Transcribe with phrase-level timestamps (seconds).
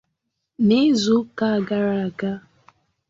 [0.67, 2.31] n’izuụka gara aga